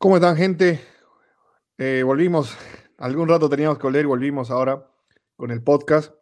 [0.00, 0.80] ¿Cómo están, gente?
[1.76, 2.56] Eh, volvimos,
[2.98, 4.88] algún rato teníamos que oler volvimos ahora
[5.34, 6.14] con el podcast.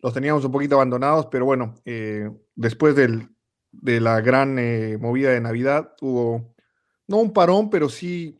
[0.00, 3.28] Los teníamos un poquito abandonados, pero bueno, eh, después del,
[3.70, 6.56] de la gran eh, movida de Navidad hubo,
[7.06, 8.36] no un parón, pero sí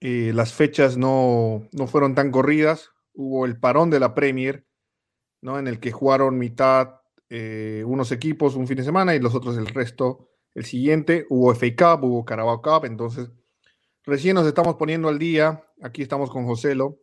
[0.00, 2.92] las fechas no, no fueron tan corridas.
[3.12, 4.66] Hubo el parón de la Premier,
[5.42, 5.58] ¿no?
[5.58, 6.94] En el que jugaron mitad
[7.28, 11.26] unos equipos un fin de semana y los otros el resto el siguiente.
[11.28, 13.30] Hubo FA Cup, hubo Carabao Cup, entonces
[14.08, 16.98] Recién nos estamos poniendo al día, aquí estamos con Joselo,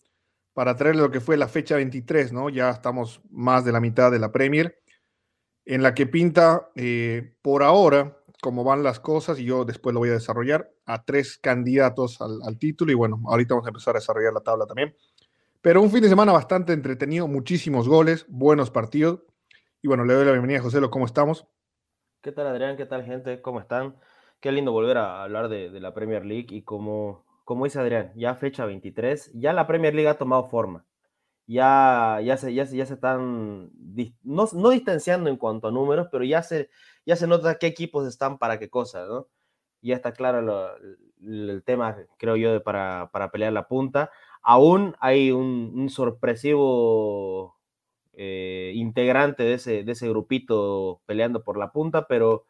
[0.54, 2.50] para traerle lo que fue la fecha 23, ¿no?
[2.50, 4.82] Ya estamos más de la mitad de la Premier,
[5.66, 10.00] en la que pinta eh, por ahora cómo van las cosas, y yo después lo
[10.00, 13.96] voy a desarrollar, a tres candidatos al, al título, y bueno, ahorita vamos a empezar
[13.96, 14.96] a desarrollar la tabla también.
[15.62, 19.22] Pero un fin de semana bastante entretenido, muchísimos goles, buenos partidos.
[19.80, 21.46] Y bueno, le doy la bienvenida a Joselo, ¿cómo estamos?
[22.24, 22.78] ¿Qué tal Adrián?
[22.78, 23.44] ¿Qué tal gente?
[23.44, 23.96] ¿Cómo están?
[24.40, 28.36] Qué lindo volver a hablar de, la Premier League y como, como dice Adrián, ya
[28.36, 30.86] fecha 23, ya la Premier League ha tomado forma.
[31.48, 33.72] Ya, ya, se, ya, ya se están,
[34.24, 36.70] no, no, distanciando en cuanto a números, pero ya se,
[37.06, 39.28] ya se nota qué equipos están para qué cosas, ¿no?
[39.82, 40.76] Ya está claro
[41.22, 44.12] el tema, creo yo, de para, para, pelear la punta.
[44.42, 47.58] Aún hay un, sorpresivo
[48.14, 52.46] eh, integrante de ese, de ese grupito peleando por la punta, pero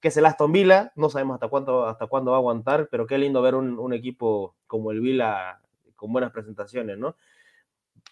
[0.00, 0.92] que es el Aston Villa.
[0.96, 4.54] No sabemos hasta cuándo, hasta cuándo va a aguantar, pero qué lindo ver un, equipo
[4.66, 5.60] como el Villa
[5.96, 7.16] con buenas presentaciones, ¿no?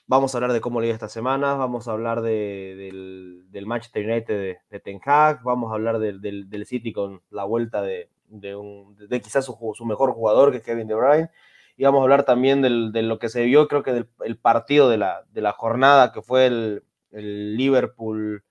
[0.07, 4.59] Vamos a hablar de cómo le esta semana, vamos a hablar del, del, Manchester United
[4.71, 9.45] de, Ten Hag, vamos a hablar del, del, City con la vuelta de, de quizás
[9.45, 11.31] su, su, mejor jugador, que es Kevin De Bruyne,
[11.77, 14.99] y vamos a hablar también de lo que se vio, creo que del partido de
[14.99, 18.45] la, de la jornada, que fue el, el Liverpool,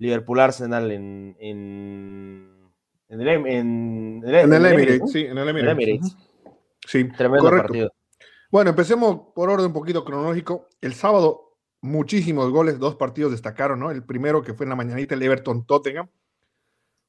[0.00, 2.50] Liverpool Arsenal en, en
[3.10, 6.16] en el, en, Emirates, sí, en el Emirates.
[6.86, 7.92] Sí, tremendo partido.
[8.52, 10.68] Bueno, empecemos por orden un poquito cronológico.
[10.80, 13.90] El sábado, muchísimos goles, dos partidos destacaron, ¿no?
[13.90, 16.08] El primero que fue en la mañanita, el Everton-Tottenham.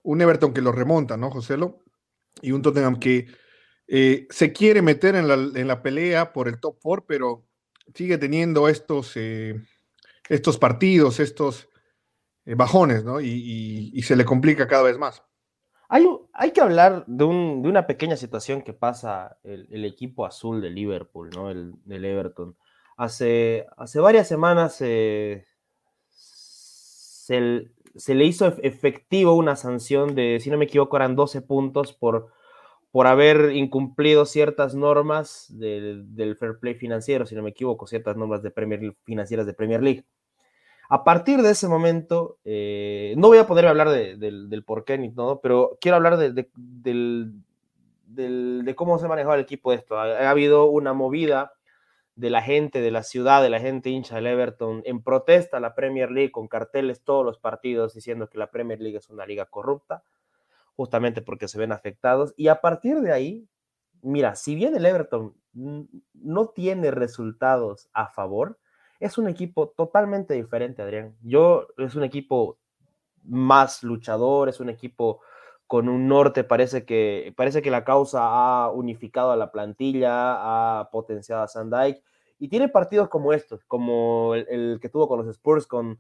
[0.02, 1.84] Un Everton que lo remonta, ¿no, Joselo?
[2.42, 3.28] Y un Tottenham que
[3.88, 7.46] eh, se quiere meter en la, en la, pelea por el top four, pero
[7.94, 9.62] sigue teniendo estos, eh,
[10.30, 11.70] estos partidos, estos
[12.46, 13.22] bajones, ¿no?
[13.22, 15.24] Y, se le complica cada vez más.
[15.90, 21.52] Hay, que hablar de, una pequeña situación que pasa el, equipo azul de Liverpool, ¿no?
[21.52, 22.56] El, del Everton.
[22.98, 25.46] Hace, hace varias semanas se,
[27.30, 32.32] le hizo efectivo una sanción de, si no me equivoco, eran 12 puntos por,
[32.92, 38.16] por haber incumplido ciertas normas del, del fair play financiero, si no me equivoco, ciertas
[38.16, 40.06] normas de Premier, financieras de Premier League.
[40.94, 44.98] A partir de ese momento, eh, no voy a poder hablar del, del por qué
[44.98, 46.50] ni todo, pero quiero hablar de,
[48.76, 49.98] cómo se ha manejado el equipo de esto.
[49.98, 51.54] Ha, habido una movida
[52.16, 55.60] de la gente de la ciudad, de la gente hincha del Everton, en protesta a
[55.62, 59.26] la Premier League con carteles todos los partidos diciendo que la Premier League es una
[59.26, 60.04] liga corrupta,
[60.76, 62.34] justamente porque se ven afectados.
[62.36, 63.48] Y a partir de ahí,
[64.02, 68.58] mira, si bien el Everton no tiene resultados a favor,
[69.02, 71.18] es un equipo totalmente diferente, Adrián.
[71.24, 72.60] Yo es un equipo
[73.24, 75.22] más luchador, es un equipo
[75.66, 80.90] con un norte, parece que, parece que la causa ha unificado a la plantilla, ha
[80.92, 82.04] potenciado a Sandike
[82.38, 86.00] y tiene partidos como estos, como el, que tuvo con los Spurs, con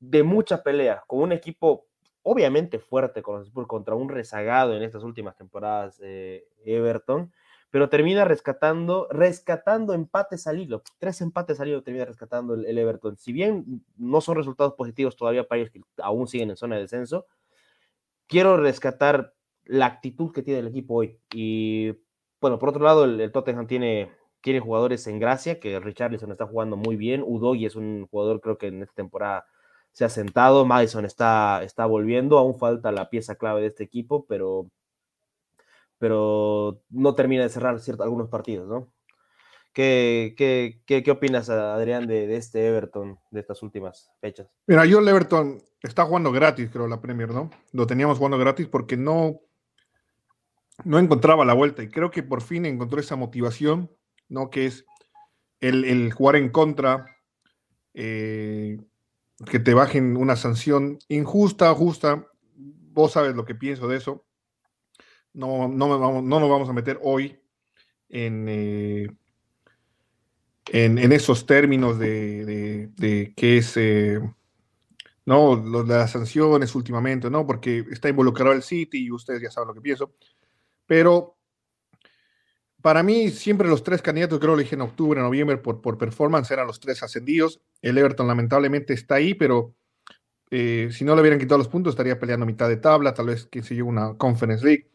[0.00, 1.86] de mucha pelea, con un equipo
[2.22, 7.32] obviamente fuerte con los Spurs contra un rezagado en estas últimas temporadas eh, Everton,
[7.72, 10.82] pero termina rescatando, rescatando empates al hilo.
[10.98, 13.16] Tres empates al hilo termina rescatando el, Everton.
[13.16, 16.82] Si bien no son resultados positivos todavía para ellos que aún siguen en zona de
[16.82, 17.24] descenso,
[18.26, 19.32] quiero rescatar
[19.64, 21.18] la actitud que tiene el equipo hoy.
[21.32, 21.96] Y
[22.42, 24.12] bueno, por otro lado, el, Tottenham tiene,
[24.42, 27.22] tiene jugadores en gracia, que Richarlison está jugando muy bien.
[27.24, 29.46] Udogi es un jugador, creo que en esta temporada
[29.92, 30.66] se ha sentado.
[30.66, 32.36] Madison está, está volviendo.
[32.36, 34.66] Aún falta la pieza clave de este equipo, pero
[36.02, 38.92] pero no termina de cerrar algunos partidos, ¿no?
[39.72, 44.48] ¿Qué, qué, qué, opinas, Adrián, de, este Everton de estas últimas fechas?
[44.66, 47.50] Mira, yo el Everton está jugando gratis, creo, la Premier, ¿no?
[47.70, 49.42] Lo teníamos jugando gratis porque no,
[50.82, 53.88] no encontraba la vuelta y creo que por fin encontró esa motivación,
[54.28, 54.50] ¿no?
[54.50, 54.84] Que es
[55.60, 57.06] el, jugar en contra,
[57.94, 58.80] eh,
[59.48, 62.26] que te bajen una sanción injusta, justa.
[62.56, 64.26] Vos sabes lo que pienso de eso.
[65.34, 67.38] No, no, vamos, no nos vamos a meter hoy
[68.08, 69.08] en, eh,
[70.66, 74.20] en, esos términos de, de, qué es, eh,
[75.24, 77.46] no, las sanciones últimamente, ¿no?
[77.46, 80.14] Porque está involucrado el City y ustedes ya saben lo que pienso.
[80.86, 81.36] Pero
[82.82, 85.96] para mí, siempre los tres candidatos, creo que lo dije en octubre, noviembre, por, por
[85.96, 87.60] performance, eran los tres ascendidos.
[87.80, 89.74] El Everton lamentablemente está ahí, pero
[90.50, 93.46] eh, si no le hubieran quitado los puntos, estaría peleando mitad de tabla, tal vez,
[93.46, 94.91] que se yo, una Conference League.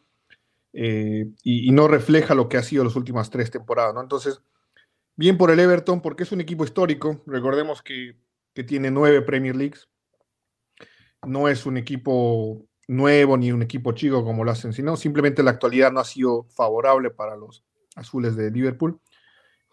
[0.80, 4.00] Eh, y, no refleja lo que ha sido las últimas tres temporadas, ¿no?
[4.00, 4.40] Entonces,
[5.16, 7.20] bien por el Everton, porque es un equipo histórico.
[7.26, 8.16] Recordemos que,
[8.54, 9.88] que tiene nueve Premier Leagues.
[11.26, 15.50] No es un equipo nuevo ni un equipo chico como lo hacen, sino simplemente la
[15.50, 17.64] actualidad no ha sido favorable para los,
[17.96, 19.00] azules de Liverpool.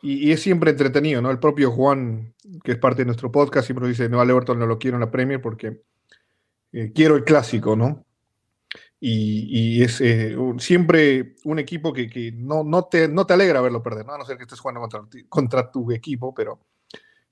[0.02, 1.32] Y, es siempre entretenido, ¿no?
[1.32, 4.66] El propio Juan, que es parte de nuestro podcast, siempre dice, no, al Everton no
[4.66, 5.82] lo quiero en la Premier porque
[6.72, 8.06] eh, quiero el clásico, ¿no?
[9.08, 14.06] Y, es eh, siempre un equipo que, no, no, te, no te alegra verlo perder,
[14.06, 14.14] ¿no?
[14.14, 16.60] A no ser que estés jugando contra, contra tu equipo, pero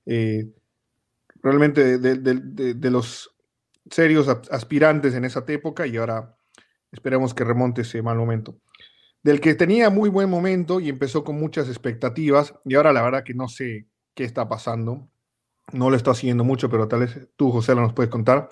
[0.06, 0.46] eh,
[1.42, 3.34] realmente de, los
[3.90, 6.36] serios aspirantes en esa época y ahora
[6.92, 8.60] esperemos que remonte ese mal momento
[9.24, 13.24] del que tenía muy buen momento y empezó con muchas expectativas y ahora la verdad
[13.24, 15.08] que no sé qué está pasando.
[15.72, 18.50] No lo está siguiendo mucho, pero tal vez tú, José, lo nos puedes contar.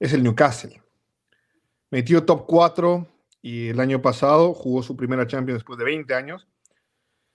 [0.00, 0.81] Es el Newcastle.
[1.92, 3.06] Metió top 4
[3.42, 6.48] y el año pasado jugó su primera Champions después de 20 años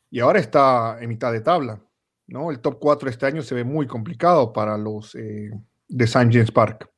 [0.10, 1.80] y ahora está en mitad de tabla.
[2.26, 2.50] ¿no?
[2.50, 5.52] El top 4 este año se ve muy complicado para los eh,
[5.88, 6.30] de St.
[6.32, 6.90] James Park.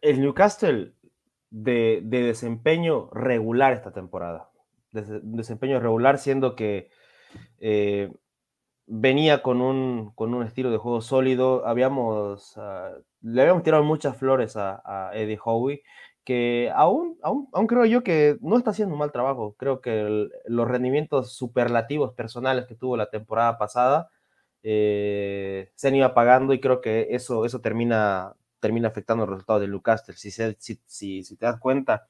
[0.00, 0.94] El Newcastle
[1.48, 4.50] de, desempeño regular esta temporada.
[4.90, 6.90] desempeño regular, siendo que
[7.60, 8.10] eh,
[8.86, 11.66] venía con un, con un estilo de juego sólido.
[11.66, 15.82] Habíamos, ah, le habíamos tirado muchas flores a, Eddie Howe,
[16.26, 19.54] que aún, aún, aún, creo yo que no está haciendo un mal trabajo.
[19.58, 24.10] Creo que los rendimientos superlativos personales que tuvo la temporada pasada
[24.62, 29.60] eh, se han ido apagando y creo que eso, eso termina termina afectando el resultado
[29.60, 30.16] de Newcastle.
[30.16, 32.08] Si, si, si, te das cuenta,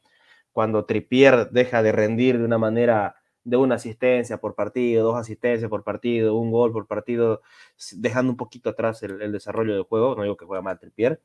[0.52, 5.70] cuando Trippier deja de rendir de una manera de una asistencia por partido, dos asistencias
[5.70, 7.42] por partido, un gol por partido,
[7.92, 11.20] dejando un poquito atrás el, desarrollo del juego, no digo que juega mal Trippier,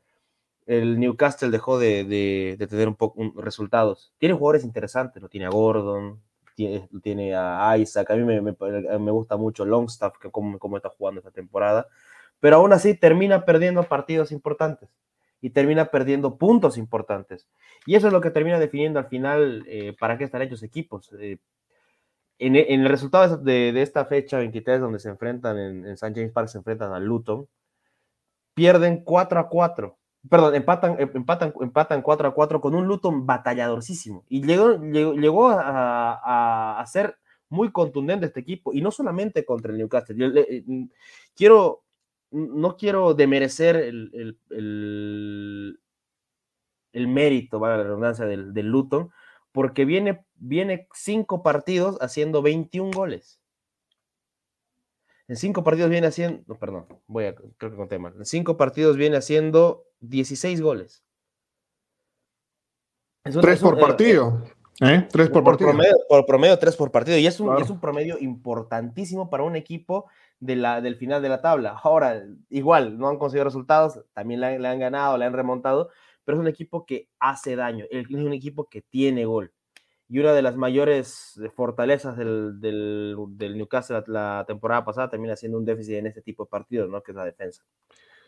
[0.72, 4.14] el Newcastle dejó de, tener un poco resultados.
[4.18, 6.22] Tiene jugadores interesantes, lo tiene a Gordon,
[6.56, 10.90] tiene, tiene a Isaac, a mí me, me, gusta mucho Longstaff, que cómo, cómo está
[10.90, 11.88] jugando esta temporada,
[12.40, 14.90] pero aún así termina perdiendo partidos importantes
[15.42, 17.50] y termina perdiendo puntos importantes.
[17.86, 21.12] Y eso es lo que termina definiendo al final eh, para qué están hechos equipos.
[21.20, 21.38] Eh,
[22.40, 26.14] en, el resultado de, esta fecha 23, donde se enfrentan en, en St.
[26.16, 27.48] James Park, se enfrentan a Luton,
[28.54, 29.98] pierden 4 a 4.
[30.30, 34.26] Perdón, empatan, em, empatan, empatan 4 a 4 con un Luton batalladorcísimo.
[34.30, 37.18] Y llegó, llegó, a, a, ser
[37.50, 40.16] muy contundente este equipo, y no solamente contra el Newcastle.
[40.16, 40.64] Yo, eh,
[41.36, 41.84] quiero
[42.32, 44.38] no quiero demerecer el,
[46.94, 49.12] el, mérito, va la redundancia, del, del, Luton,
[49.52, 53.41] porque viene, viene cinco partidos haciendo 21 goles.
[55.32, 58.14] En cinco partidos viene haciendo, no, perdón, voy a, creo que conté mal.
[58.18, 61.06] En cinco partidos viene haciendo 16 goles.
[63.24, 64.44] Tres por eh, partido.
[64.82, 65.08] ¿Eh?
[65.10, 65.70] Tres por, partido.
[65.70, 67.18] Promedio, por promedio, tres por partido.
[67.18, 70.10] Y es un, es un promedio importantísimo para un equipo
[70.42, 71.80] de la, del final de la tabla.
[71.82, 75.92] Ahora, igual, no han conseguido resultados, también le han, ganado, le han remontado,
[76.26, 79.54] pero es un equipo que hace daño, es un equipo que tiene gol.
[80.12, 85.58] Y una de las mayores fortalezas del, del, del Newcastle la, temporada pasada termina siendo
[85.58, 87.02] un déficit en este tipo de partidos, ¿no?
[87.02, 87.64] Que es la defensa.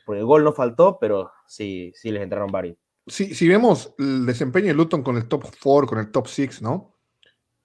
[0.05, 2.77] Porque el gol no faltó, pero sí, sí les entraron varios.
[3.05, 6.61] Si, si vemos el desempeño de Luton con el top 4, con el top 6,
[6.61, 6.95] ¿no?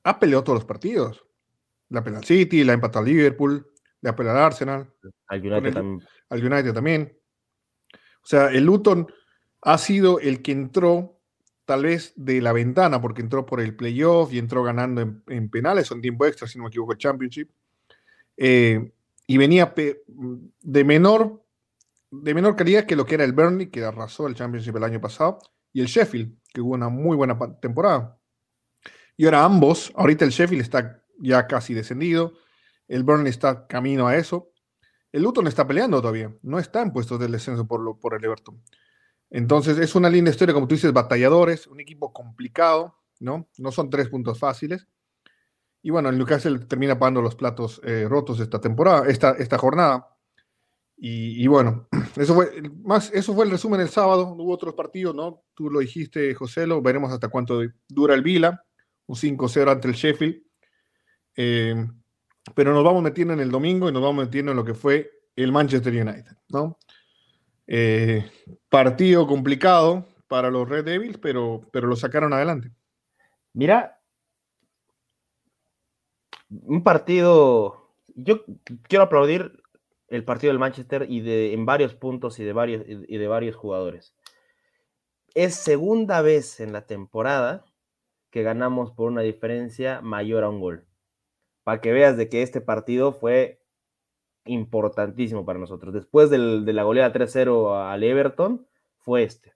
[0.03, 1.25] Ha peleado todos los partidos.
[1.89, 3.71] La peleado City, la ha empatado a Liverpool,
[4.01, 4.93] de apelar al Arsenal.
[5.29, 6.09] Al United, también.
[6.29, 7.19] al United también.
[7.95, 9.07] O sea, el Luton
[9.63, 11.18] ha sido el que entró
[11.69, 15.91] tal vez de la ventana, porque entró por el playoff y entró ganando en, penales
[15.91, 17.51] o en tiempo extra, si no me equivoco, Championship.
[18.39, 18.91] Eh,
[19.27, 21.45] y venía de menor,
[22.11, 24.99] de menor calidad que lo que era el Burnley, que arrasó el Championship el año
[24.99, 28.19] pasado, y el Sheffield, que hubo una muy buena temporada.
[29.19, 32.33] Y ahora ambos, ahorita el Sheffield está ya casi descendido,
[32.87, 34.53] el Burnley está camino a eso.
[35.13, 38.25] El Luton está peleando todavía, no está en puestos de descenso por, lo, por el
[38.25, 38.59] Everton.
[39.31, 43.49] Entonces es una linda historia, como tú dices, batalladores, un equipo complicado, ¿no?
[43.59, 44.87] No son tres puntos fáciles.
[45.83, 50.09] Y bueno, el Newcastle termina pagando los platos eh, rotos esta temporada, esta, esta jornada.
[51.01, 54.35] Y, bueno, eso fue, más, eso fue el resumen el sábado.
[54.37, 55.45] Hubo otros partidos, ¿no?
[55.55, 58.65] Tú lo dijiste, José, lo veremos hasta cuánto dura el Vila.
[59.07, 60.43] Un 5-0 ante el Sheffield.
[61.37, 61.87] Eh,
[62.55, 65.11] pero nos vamos metiendo en el domingo y nos vamos metiendo en lo que fue
[65.37, 66.79] el Manchester United, ¿no?
[67.71, 68.25] Eh,
[68.71, 72.73] partido complicado para los Red Devils, pero, pero lo sacaron adelante.
[73.53, 74.01] Mira,
[76.49, 78.45] un partido, yo
[78.89, 79.63] quiero aplaudir
[80.09, 83.55] el partido del Manchester y de, en varios puntos y de varios, y de varios
[83.55, 84.15] jugadores.
[85.35, 87.67] Es segunda vez en la temporada
[88.31, 90.87] que ganamos por una diferencia mayor a un gol.
[91.65, 93.58] Para que veas de que este partido fue
[94.49, 95.95] importantísimo para nosotros.
[95.95, 96.39] Después de
[96.73, 98.67] la goleada 3-0 al Everton,
[98.99, 99.55] fue este.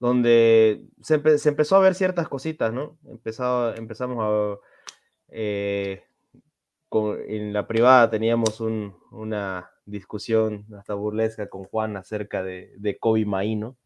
[0.00, 1.14] Donde se,
[1.48, 2.98] empezó a ver ciertas cositas, ¿no?
[3.06, 4.58] empezamos a...
[5.28, 6.02] Eh,
[7.26, 13.76] en la privada teníamos una discusión hasta burlesca con Juan acerca de, de Kobe Maíno,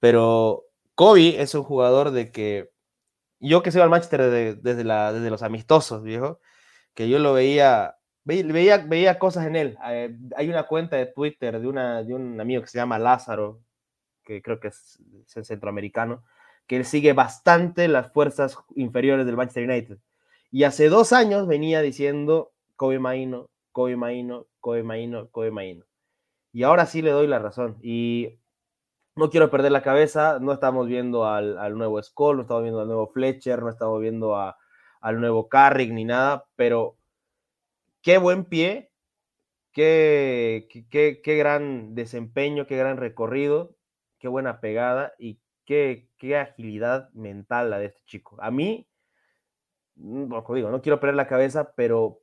[0.00, 0.64] pero
[0.96, 2.70] Kobe es un jugador de que
[3.40, 6.40] yo que soy al Manchester desde, la, desde los amistosos, viejo,
[6.94, 7.97] que yo lo veía,
[8.28, 9.78] veía, veía cosas en él.
[9.86, 13.60] Eh, hay una cuenta de Twitter de, una, de un amigo que se llama Lázaro,
[14.22, 15.00] que creo que es,
[15.34, 16.22] es centroamericano,
[16.66, 19.98] que él sigue bastante las fuerzas inferiores del Manchester United.
[20.50, 25.84] Y hace dos años venía diciendo Kobe Maino, Kobe Maino, Kobe Maino, Kobe Maino.
[26.52, 27.78] Y ahora sí le doy la razón.
[27.82, 28.38] Y
[29.16, 32.86] no quiero perder la cabeza, no estamos viendo al, nuevo Skoll, no estamos viendo al
[32.86, 36.97] nuevo Fletcher, no estamos viendo al nuevo Carrick ni nada, pero
[38.08, 38.90] qué buen pie,
[39.72, 43.76] qué, qué, qué, gran desempeño, qué gran recorrido,
[44.18, 48.36] qué buena pegada y qué, qué agilidad mental la de este chico.
[48.40, 48.88] A mí
[49.98, 52.20] Mm, como digo, no quiero perder la cabeza, pero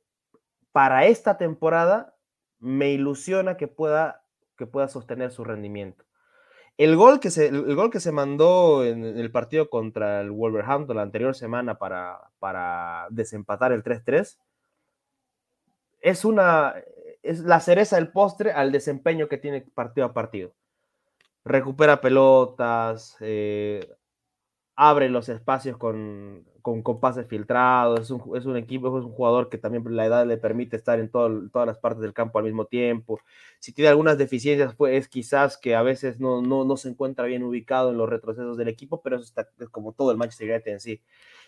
[0.72, 2.14] para esta temporada
[2.58, 4.24] me ilusiona que pueda,
[4.56, 6.04] que pueda sostener su rendimiento.
[6.78, 10.96] El gol, que se, el gol que se mandó en el partido contra el Wolverhampton
[10.96, 14.38] la anterior semana para, para desempatar el 3-3
[16.06, 16.74] es una
[17.24, 20.54] es la cereza del postre al desempeño que tiene partido a partido.
[21.44, 23.88] Recupera pelotas, eh,
[24.76, 29.48] abre los espacios con, con, pases filtrados, es un, es un, equipo, es un jugador
[29.48, 32.66] que también la edad le permite estar en todas las partes del campo al mismo
[32.66, 33.18] tiempo.
[33.58, 37.26] Si tiene algunas deficiencias, pues es quizás que a veces no, no, no se encuentra
[37.26, 40.50] bien ubicado en los retrocesos del equipo, pero eso está es como todo el Manchester
[40.50, 41.02] United en sí.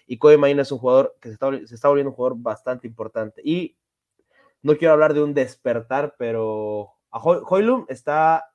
[0.08, 2.86] Y Kobe Maína es un jugador que se está, se está volviendo un jugador bastante
[2.88, 3.42] importante.
[3.44, 3.76] Y
[4.62, 8.52] no quiero hablar de un despertar, pero Hoylum está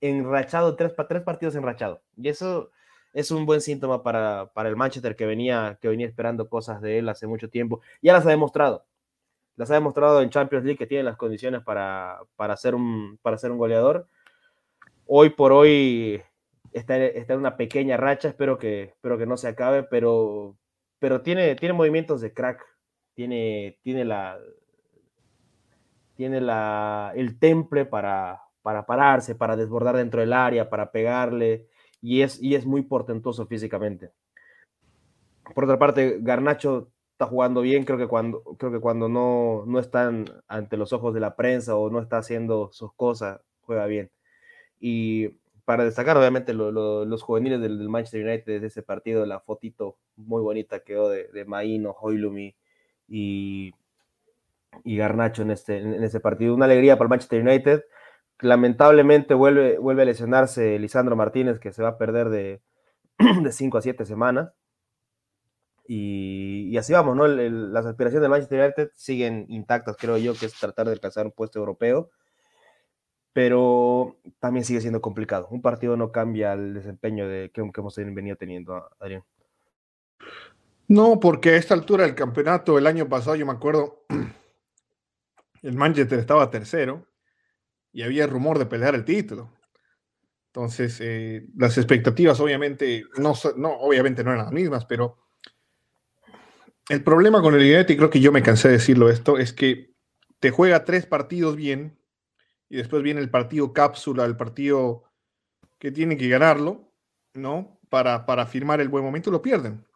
[0.00, 2.02] enrachado, tres, tres partidos enrachado.
[2.16, 2.70] Y eso
[3.12, 7.08] es un buen síntoma para, el Manchester que venía, que venía esperando cosas de él
[7.08, 7.80] hace mucho tiempo.
[8.02, 8.86] Ya las ha demostrado.
[9.56, 13.36] Las ha demostrado en Champions League que tiene las condiciones para, para, ser, un, para
[13.50, 14.06] un goleador.
[15.06, 16.22] Hoy por hoy
[16.72, 20.56] está, está, en una pequeña racha, espero que, espero que no se acabe, pero,
[20.98, 22.64] pero tiene, tiene movimientos de crack.
[23.14, 24.38] Tiene, tiene la,
[26.20, 31.66] tiene la, el temple para, para pararse, para desbordar dentro del área, para pegarle
[32.02, 34.10] y es, y es muy portentoso físicamente.
[35.54, 39.78] Por otra parte, Garnacho está jugando bien, creo que cuando, creo que cuando no, no
[39.78, 44.10] están ante los ojos de la prensa o no está haciendo sus cosas, juega bien.
[44.78, 45.28] Y
[45.64, 50.80] para destacar, obviamente, los juveniles del, Manchester United de ese partido, la fotito muy bonita
[50.80, 52.54] quedó de, de Maíno, Hoylumi
[53.08, 53.72] y,
[54.84, 56.54] y Garnacho en este, en ese partido.
[56.54, 57.84] Una alegría para el Manchester United
[58.40, 62.62] lamentablemente vuelve, vuelve a lesionarse Lisandro Martínez, que se va a perder de
[63.50, 64.52] 5 a 7 semanas.
[65.92, 67.26] Y, así vamos, ¿no?
[67.26, 71.32] las aspiraciones del Manchester United siguen intactas, creo yo, que es tratar de alcanzar un
[71.32, 72.10] puesto europeo.
[73.32, 75.48] Pero también sigue siendo complicado.
[75.50, 79.24] Un partido no cambia el desempeño de, que, que hemos venido teniendo, Adrián.
[80.86, 84.04] No, porque a esta altura del campeonato, el año pasado, yo me acuerdo,
[85.62, 87.06] el Manchester estaba tercero
[87.92, 89.52] y había rumor de pelear el título.
[90.46, 95.18] Entonces, eh, las expectativas obviamente no, no, obviamente no eran las mismas, pero
[96.88, 99.52] el problema con el United, y creo que yo me cansé de decirlo esto, es
[99.52, 99.94] que
[100.40, 102.00] te juega tres partidos bien
[102.68, 105.04] y después viene el partido cápsula, el partido
[105.78, 106.92] que tiene que ganarlo,
[107.34, 107.78] ¿no?
[107.88, 109.86] Para, para firmar el buen momento, lo pierden.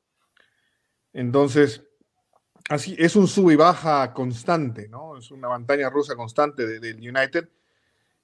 [1.12, 1.84] Entonces,
[2.68, 5.16] así es un sub y baja constante, ¿no?
[5.16, 7.48] Es una montaña rusa constante del United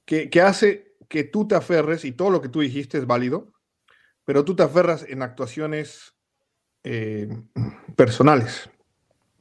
[0.05, 3.53] que, hace que tú te aferres, y todo lo que tú dijiste es válido,
[4.25, 6.15] pero tú te aferras en actuaciones
[6.83, 7.29] eh,
[7.97, 8.69] personales.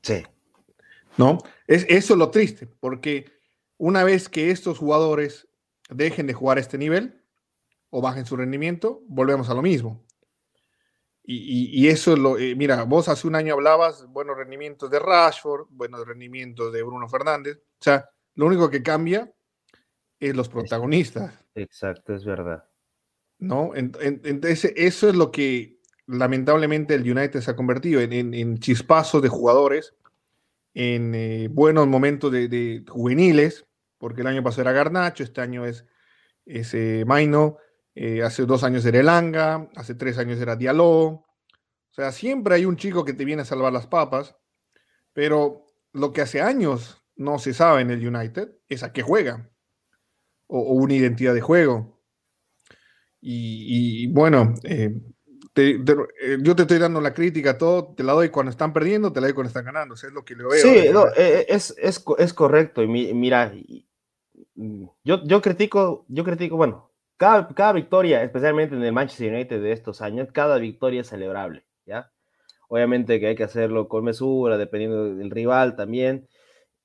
[0.01, 0.23] Sí.
[1.17, 1.39] ¿No?
[1.65, 3.31] Es, eso es lo triste, porque
[3.77, 5.47] una vez que estos jugadores
[5.89, 7.23] dejen de jugar a este nivel
[7.89, 10.05] o bajen su rendimiento, volvemos a lo mismo.
[11.31, 12.39] Y, eso es lo.
[12.39, 17.07] Eh, mira, vos hace un año hablabas buenos rendimientos de Rashford, buenos rendimientos de Bruno
[17.07, 17.57] Fernández.
[17.57, 19.31] O sea, lo único que cambia
[20.19, 21.39] es los protagonistas.
[21.53, 22.63] Exacto, es verdad.
[23.37, 23.73] ¿No?
[23.75, 29.93] Entonces, eso es lo que lamentablemente el United se ha convertido en, chispazos de jugadores
[30.73, 33.67] en eh, buenos momentos de, juveniles,
[33.99, 35.85] porque el año pasado era Garnacho, este año es,
[36.47, 37.57] ese Maino,
[38.01, 40.85] eh, hace dos años era Elanga, hace tres años era Diallo.
[40.85, 41.25] O
[41.91, 44.37] sea, siempre hay un chico que te viene a salvar las papas,
[45.11, 49.51] pero lo que hace años no se sabe en el United es a qué juega,
[50.47, 52.01] o, una identidad de juego.
[53.19, 54.97] Y, bueno, eh,
[55.55, 59.19] eh, yo te estoy dando la crítica, todo te la doy cuando están perdiendo, te
[59.19, 60.61] la doy cuando están ganando, es lo que lo veo.
[60.61, 60.89] Sí,
[61.49, 62.81] es, es, es, correcto.
[62.81, 63.51] Y mira,
[64.55, 66.88] yo, yo critico, yo critico, bueno,
[67.19, 71.65] cada, cada victoria, especialmente en el Manchester United de estos años, cada victoria es celebrable,
[71.85, 72.11] ¿ya?
[72.69, 76.29] Obviamente que hay que hacerlo con mesura, dependiendo del rival también.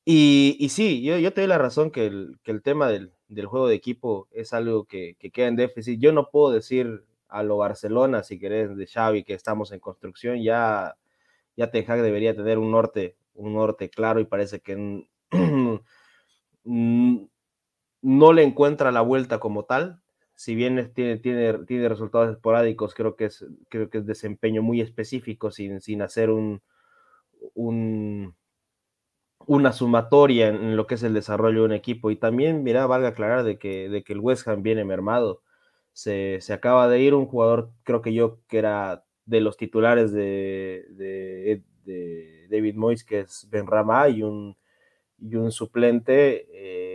[0.05, 3.13] Y, y sí, yo, yo te doy la razón que el, que el tema del,
[3.29, 6.01] del, juego de equipo es algo que, que, queda en déficit.
[6.01, 10.43] Yo no puedo decir a lo Barcelona, si querés, de Xavi, que estamos en construcción,
[10.43, 10.97] ya,
[11.57, 15.07] ya Ten debería tener un norte, un norte claro y parece que
[16.65, 20.01] no le encuentra la vuelta como tal.
[20.35, 24.81] Si bien tiene, tiene, tiene resultados esporádicos, creo que es, creo que es desempeño muy
[24.81, 26.61] específico sin, sin hacer un,
[27.55, 28.35] un,
[29.47, 32.11] una sumatoria en lo que es el desarrollo de un equipo.
[32.11, 35.43] Y también, mira, valga aclarar de que, de que el West Ham viene mermado.
[35.93, 40.13] Se, se, acaba de ir un jugador, creo que yo, que era de los titulares
[40.13, 44.57] de, de, de David Moyes, que es Ben Rama, y un,
[45.19, 46.94] y un suplente eh,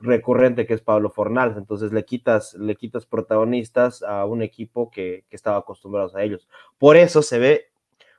[0.00, 1.56] recurrente que es Pablo Fornals.
[1.56, 6.48] Entonces le quitas, le quitas protagonistas a un equipo que, que estaba acostumbrados a ellos.
[6.78, 7.66] Por eso se ve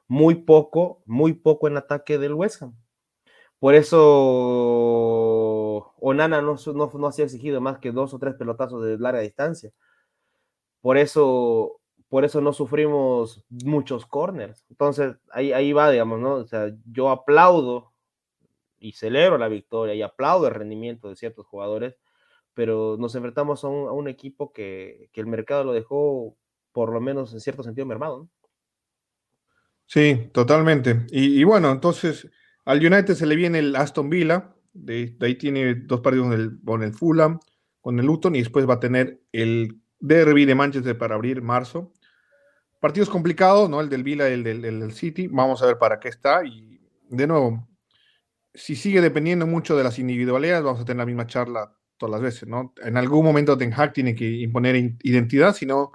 [0.07, 2.75] muy poco, muy poco en ataque del West Ham.
[3.59, 4.89] Por eso
[5.99, 9.71] Onana no, no, no ha exigido más que dos o tres pelotazos de larga distancia.
[10.81, 14.65] Por eso, por eso no sufrimos muchos corners.
[14.69, 16.35] Entonces, ahí, ahí va, digamos, ¿no?
[16.35, 17.91] O sea, yo aplaudo
[18.79, 21.95] y celebro la victoria y aplaudo el rendimiento de ciertos jugadores,
[22.53, 26.35] pero nos enfrentamos a un, equipo que, el mercado lo dejó,
[26.71, 28.19] por lo menos en cierto sentido, mermado.
[28.19, 28.29] ¿no?
[29.85, 31.05] Sí, totalmente.
[31.09, 32.29] Y, bueno, entonces
[32.65, 36.27] al United se le viene el Aston Villa, de, ahí tiene dos partidos
[36.63, 37.39] con el, Fulham,
[37.81, 41.91] con el Luton y después va a tener el derby de Manchester para abrir marzo.
[42.79, 43.81] Partidos complicados, ¿no?
[43.81, 45.27] El del Villa el el del City.
[45.27, 46.45] Vamos a ver para qué está.
[46.45, 47.68] Y de nuevo,
[48.59, 52.21] si sigue dependiendo mucho de las individualidades, vamos a tener la misma charla todas las
[52.21, 52.73] veces, ¿no?
[52.83, 55.91] En algún momento Ten Hag tiene que imponer identidad, si no,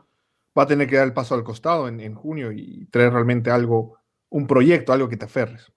[0.57, 3.99] va a tener que dar el paso al costado en, junio y traer realmente algo,
[4.31, 5.71] un proyecto, algo que te aferres.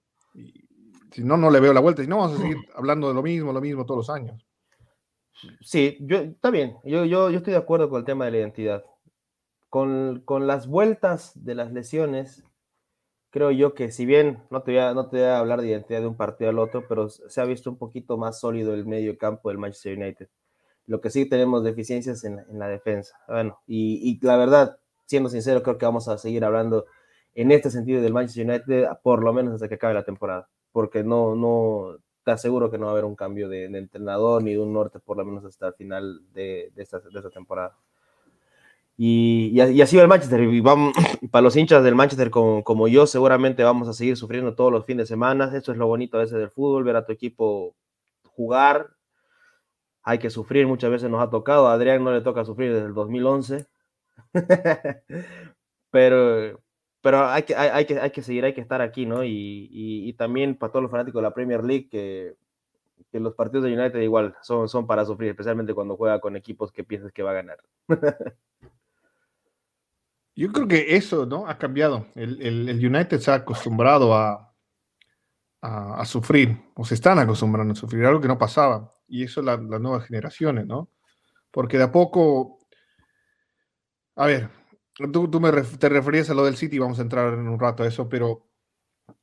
[1.12, 2.02] si no, no le veo la vuelta.
[2.02, 4.46] Si no, vamos a seguir hablando de lo mismo, lo mismo todos los años.
[5.62, 6.78] Sí, yo, está bien.
[6.84, 8.84] Yo, yo, yo estoy de acuerdo con el tema de la identidad.
[9.70, 12.44] Con, con las vueltas de las lesiones,
[13.38, 15.68] creo yo que si bien no te, voy a, no te voy a hablar de
[15.68, 18.88] identidad de un partido al otro, pero se ha visto un poquito más sólido el
[18.88, 20.28] medio campo del Manchester United.
[20.88, 23.16] Lo que sí tenemos deficiencias en, en la defensa.
[23.28, 26.88] Bueno, y, y, la verdad, siendo sincero, creo que vamos a seguir hablando
[27.36, 31.04] en este sentido del Manchester United por lo menos hasta que acabe la temporada, porque
[31.04, 34.60] no, no, te aseguro que no va a haber un cambio de, entrenador ni de
[34.60, 37.00] un norte por lo menos hasta el final de, de esta
[37.32, 37.78] temporada.
[38.98, 40.42] Y, y, así va el Manchester.
[40.42, 40.94] Y vamos,
[41.32, 44.86] para los hinchas del Manchester como, como, yo, seguramente vamos a seguir sufriendo todos los
[44.86, 45.52] fines de semana.
[45.56, 47.76] Esto es lo bonito a veces del fútbol, ver a tu equipo
[48.24, 48.90] jugar.
[50.04, 51.68] Hay que sufrir, muchas veces nos ha tocado.
[51.68, 53.68] A Adrián no le toca sufrir desde el 2011.
[55.92, 56.60] pero
[57.02, 59.24] pero hay, que, hay, que, hay que seguir, hay que estar aquí, ¿no?
[59.24, 59.30] Y,
[59.72, 62.36] y, y también para todos los fanáticos de la Premier League, que,
[63.12, 66.72] que los partidos de United igual son, son para sufrir, especialmente cuando juega con equipos
[66.72, 67.60] que piensas que va a ganar.
[70.38, 71.48] Yo creo que eso, ¿no?
[71.48, 72.08] Ha cambiado.
[72.14, 74.54] El, el, United se ha acostumbrado a,
[75.62, 78.94] a, sufrir, o se están acostumbrando a sufrir, algo que no pasaba.
[79.08, 80.92] Y eso las nuevas generaciones, ¿no?
[81.50, 82.60] Porque de a poco,
[84.16, 84.50] a ver,
[85.12, 87.82] tú, tú me te referías a lo del City, vamos a entrar en un rato
[87.82, 88.48] a eso, pero,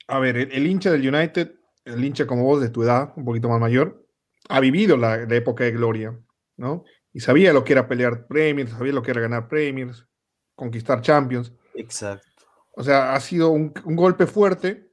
[0.08, 3.48] a ver, el, hincha del United, el hincha como vos de tu edad, un poquito
[3.48, 4.04] más mayor,
[4.48, 6.18] ha vivido la, la época de gloria,
[6.56, 6.82] ¿no?
[7.12, 10.08] Y sabía lo que era pelear premios, sabía lo que era ganar premios,
[10.54, 11.52] conquistar Champions.
[11.74, 12.28] Exacto.
[12.76, 14.90] O sea, ha sido un, golpe fuerte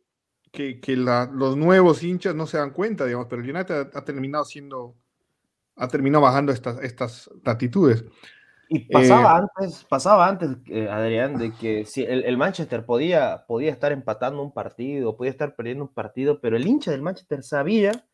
[0.51, 4.95] que, los nuevos hinchas no se dan cuenta, digamos, pero el United ha, terminado siendo,
[5.75, 8.05] ha terminado bajando estas, estas latitudes.
[8.69, 13.71] Y pasaba eh, antes, pasaba antes, eh, Adrián, de que si el, Manchester podía, podía
[13.71, 18.05] estar empatando un partido, podía estar perdiendo un partido, pero el hincha del Manchester sabía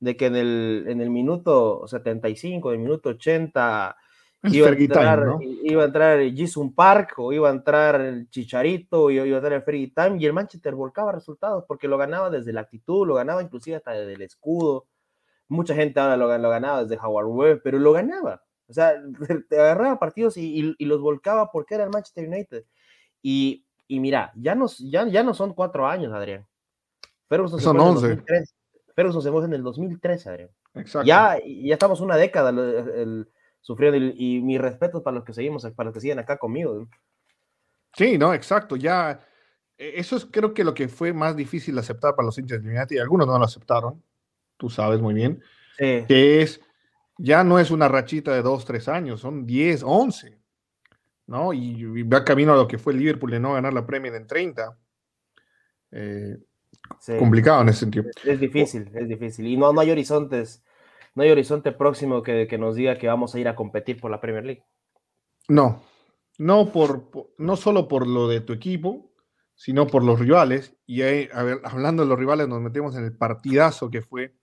[0.00, 3.96] de que en el, en el minuto 75, en el minuto 80,
[4.44, 5.24] iba, a entrar,
[5.62, 9.52] iba a entrar Jason Park o iba a entrar el Chicharito o iba a entrar
[9.52, 13.14] el Fergie Time y el Manchester volcaba resultados porque lo ganaba desde la actitud, lo
[13.14, 14.86] ganaba inclusive hasta desde el escudo.
[15.48, 18.42] Mucha gente ahora lo, lo ganaba desde Howard Webb, pero lo ganaba.
[18.68, 18.94] O sea,
[19.48, 22.64] te agarraba partidos y, los volcaba porque era el Manchester United.
[23.20, 26.46] Y, y mira, ya no, ya, ya no son cuatro años, Adrián.
[27.28, 28.22] Ferguson son once.
[28.94, 30.50] Ferguson se mueve en el 2013, Adrián.
[30.74, 31.06] Exacto.
[31.06, 33.28] Ya, ya estamos una década el,
[33.62, 36.86] sufriendo y, mi respeto para los que seguimos, para los que siguen acá conmigo.
[37.96, 38.76] Sí, no, exacto.
[38.76, 39.20] Ya,
[39.78, 42.68] e, eso es creo que lo que fue más difícil aceptar para los hinchas de
[42.68, 44.02] United y algunos no lo aceptaron,
[44.58, 45.42] tú sabes muy bien,
[45.78, 46.04] sí.
[46.06, 46.60] que es,
[47.16, 50.38] ya no es una rachita de dos, tres años, son 10, 11,
[51.28, 51.52] ¿no?
[51.52, 54.76] Y, va camino a lo que fue Liverpool de no ganar la Premier en 30.
[55.92, 56.36] Eh,
[57.18, 58.04] complicado en ese sentido.
[58.24, 59.46] Es, difícil, es difícil.
[59.46, 60.62] Y no, no hay horizontes,
[61.14, 64.10] no hay horizonte próximo que, que, nos diga que vamos a ir a competir por
[64.10, 64.64] la Premier League.
[65.48, 65.82] No,
[66.38, 69.12] no, por, no solo por lo de tu equipo,
[69.54, 70.74] sino por los rivales.
[70.86, 74.34] Y ahí, a ver, hablando de los rivales, nos metemos en el partidazo que fue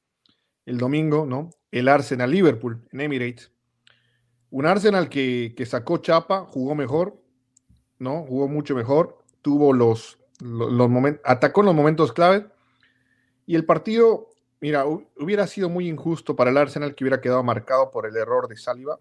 [0.65, 1.49] el domingo, ¿no?
[1.71, 3.51] El Arsenal Liverpool en Emirates.
[4.51, 7.21] Un Arsenal que, que sacó chapa, jugó mejor,
[7.97, 8.23] ¿no?
[8.25, 12.45] Jugó mucho mejor, tuvo los, los, momentos, atacó en los momentos claves.
[13.45, 14.28] Y el partido,
[14.62, 18.48] mira, hubiera sido muy injusto para el Arsenal que hubiera quedado marcado por el error
[18.48, 19.00] de Saliba.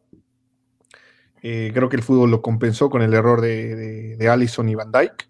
[1.43, 4.91] Eh, creo que el fútbol lo compensó con el error de, de, Allison y Van
[4.91, 5.29] Dyke.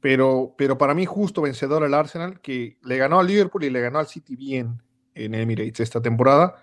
[0.00, 3.80] Pero, pero para mí, justo vencedor al Arsenal, que le ganó al Liverpool y le
[3.80, 4.82] ganó al City bien
[5.14, 6.56] en Emirates esta temporada.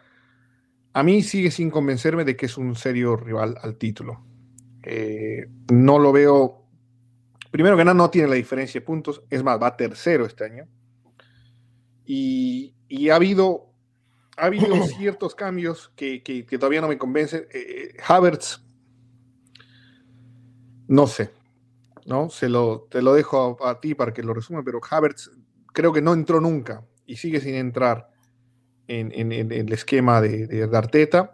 [0.94, 4.24] A mí sigue sin convencerme de que es un serio rival al título.
[4.84, 6.68] Eh, no lo veo
[7.52, 9.24] Primero que nada, no tiene la diferencia de puntos.
[9.30, 10.68] Es más, va tercero este año.
[12.10, 13.74] Y, ha habido,
[14.38, 17.48] ha habido ciertos cambios que, todavía no me convencen.
[17.52, 18.64] Eh, eh, Havertz,
[20.88, 21.32] no sé,
[22.06, 22.30] ¿no?
[22.30, 25.32] Se lo, te lo dejo a, ti para que lo resuma, pero Havertz
[25.74, 28.10] creo que no entró nunca y sigue sin entrar
[28.88, 31.34] en, el esquema de, de Arteta.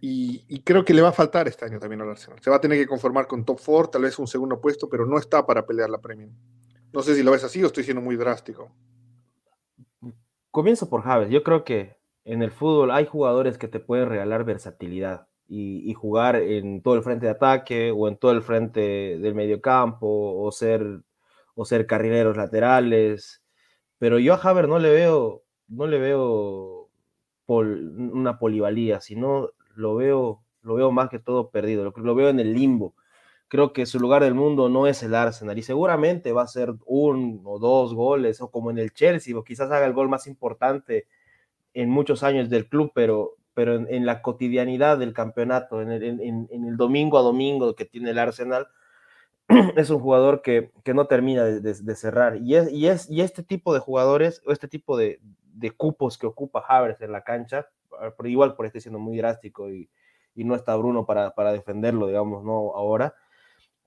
[0.00, 2.40] Y, creo que le va a faltar este año también al Arsenal.
[2.40, 5.04] Se va a tener que conformar con top 4, tal vez un segundo puesto, pero
[5.04, 6.30] no está para pelear la Premier.
[6.92, 8.70] No sé si lo ves así o estoy siendo muy drástico.
[10.58, 11.30] Comienzo por Javes.
[11.30, 11.94] Yo creo que
[12.24, 17.04] en el fútbol hay jugadores que te pueden regalar versatilidad y, jugar en todo el
[17.04, 21.02] frente de ataque o en todo el frente del mediocampo o ser,
[21.54, 23.40] o ser carrileros laterales.
[23.98, 26.90] Pero yo a Javier no le veo, no le veo
[27.46, 32.40] una polivalía, sino lo veo, lo veo más que todo perdido, lo, lo veo en
[32.40, 32.96] el limbo.
[33.48, 36.74] Creo que su lugar del mundo no es el Arsenal y seguramente va a ser
[36.86, 40.26] un o dos goles o como en el Chelsea o quizás haga el gol más
[40.26, 41.06] importante
[41.74, 47.18] en muchos años del club, pero, pero en, la cotidianidad del campeonato, en el, domingo
[47.18, 48.68] a domingo que tiene el Arsenal,
[49.76, 52.36] es un jugador que, no termina de, cerrar.
[52.36, 55.20] Y, es, y, es, y este tipo de jugadores, o este tipo de,
[55.58, 57.68] de cupos que ocupa Havertz en la cancha,
[58.24, 59.90] igual por este siendo muy drástico y,
[60.34, 62.72] no está Bruno para, defenderlo, digamos, ¿no?
[62.76, 63.12] Ahora,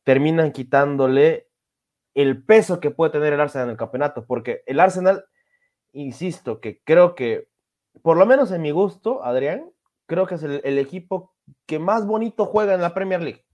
[0.03, 1.49] terminan quitándole
[2.13, 5.25] el peso que puede tener el Arsenal en el campeonato, porque el Arsenal,
[5.93, 7.49] insisto, que creo que,
[8.01, 9.71] por lo menos en mi gusto, Adrián,
[10.07, 11.33] creo que es el, equipo
[11.65, 13.45] que más bonito juega en la Premier League.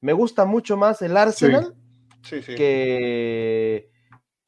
[0.00, 1.74] Me gusta mucho más el Arsenal
[2.22, 3.90] que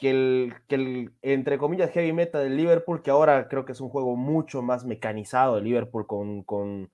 [0.00, 3.80] que el, que el, entre comillas, heavy meta del Liverpool, que ahora creo que es
[3.82, 6.90] un juego mucho más mecanizado el Liverpool con, con,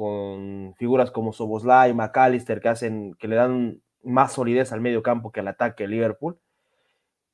[0.00, 5.30] con figuras como Soboslai, McAllister, que hacen, que le dan más solidez al medio campo
[5.30, 6.40] que al ataque del Liverpool.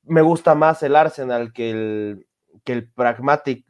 [0.02, 2.26] Me gusta más el Arsenal que el,
[2.64, 2.90] que el,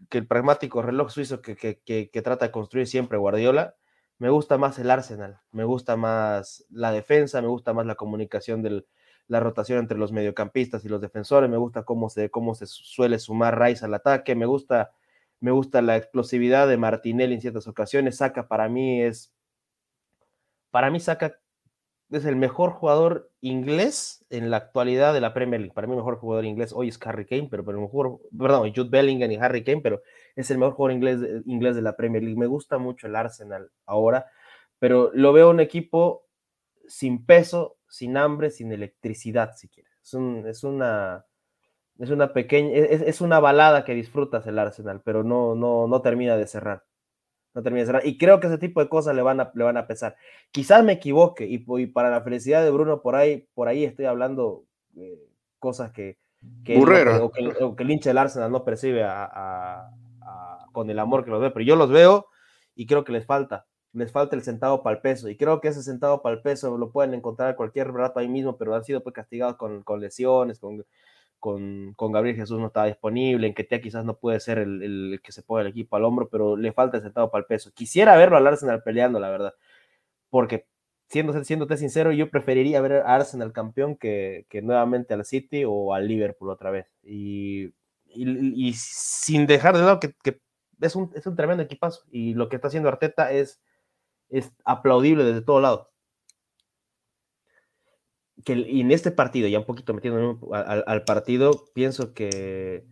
[0.09, 3.75] que el pragmático reloj suizo que, que, trata de construir siempre Guardiola.
[4.17, 8.63] Me gusta más el Arsenal, me gusta más la defensa, me gusta más la comunicación
[8.63, 8.87] del,
[9.29, 13.19] la rotación entre los mediocampistas y los defensores, me gusta cómo se, cómo se suele
[13.19, 14.93] sumar Rice al ataque, me gusta,
[15.41, 19.35] me gusta la explosividad de Martinelli en ciertas ocasiones, Saca para mí es,
[20.71, 21.39] para mí Saca
[22.11, 25.75] es el mejor jugador inglés en la actualidad de la Premier League.
[25.75, 28.89] Para mí el mejor jugador inglés hoy es Harry Kane, pero, pero mejor, perdón, Jude
[28.89, 30.03] Bellingham y Harry Kane, pero
[30.37, 32.39] es el mejor jugador inglés, inglés de la Premier League.
[32.39, 34.27] Me gusta mucho el Arsenal ahora,
[34.79, 36.27] pero lo veo un equipo
[36.87, 39.93] sin peso, sin hambre, sin electricidad, si quieres.
[40.03, 41.25] Es, es una
[41.99, 46.37] es una pequeña, es, una balada que disfrutas el Arsenal, pero no, no, no termina
[46.37, 46.85] de cerrar.
[47.55, 48.07] No termina de cerrar.
[48.07, 50.17] Y creo que ese tipo de cosas le van a, le van a pesar.
[50.51, 54.65] Quizás me equivoque, y, para la felicidad de Bruno, por ahí, por ahí estoy hablando
[55.59, 56.19] cosas que,
[56.65, 59.07] que, o que, el hincha del Arsenal no percibe
[60.73, 62.27] con el amor que los ve, pero yo los veo
[62.75, 65.29] y creo que les falta les falta el centavo para el peso.
[65.29, 68.59] Y creo que ese centavo para el peso lo pueden encontrar cualquier rato ahí mismo,
[68.59, 70.85] pero han sido pues, castigados con, con lesiones, con,
[71.53, 75.33] con, Gabriel Jesús no estaba disponible, en que Tea quizás no puede ser el, que
[75.33, 77.73] se ponga el equipo al hombro, pero le falta el centavo para el peso.
[77.75, 79.55] Quisiera verlo al Arsenal peleando, la verdad,
[80.31, 80.67] porque
[81.09, 85.95] siendo, siéndote sincero, yo preferiría ver a Arsenal campeón que, que nuevamente al City o
[85.95, 86.87] al Liverpool otra vez.
[87.03, 87.73] Y
[88.75, 90.41] sin dejar de lado que, que
[90.81, 93.61] es, un, es un tremendo equipazo y lo que está haciendo Arteta es
[94.29, 95.91] es aplaudible desde todo lado.
[98.45, 102.85] Que, en este partido, ya un poquito metiendo al, partido, pienso que,